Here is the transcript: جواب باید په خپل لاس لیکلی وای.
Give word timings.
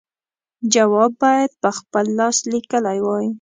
جواب 0.73 1.11
باید 1.23 1.51
په 1.61 1.69
خپل 1.77 2.05
لاس 2.19 2.37
لیکلی 2.53 2.99
وای. 3.05 3.27